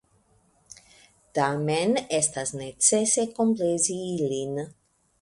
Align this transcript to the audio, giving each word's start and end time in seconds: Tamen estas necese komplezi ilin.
Tamen 1.39 1.93
estas 2.21 2.57
necese 2.63 3.29
komplezi 3.39 4.03
ilin. 4.19 4.63